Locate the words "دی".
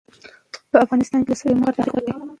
2.19-2.23